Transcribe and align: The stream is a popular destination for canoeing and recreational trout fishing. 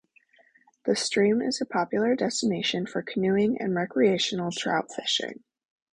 The 0.85 0.95
stream 0.95 1.43
is 1.43 1.61
a 1.61 1.65
popular 1.67 2.15
destination 2.15 2.87
for 2.87 3.03
canoeing 3.03 3.61
and 3.61 3.75
recreational 3.75 4.49
trout 4.51 4.91
fishing. 4.91 5.43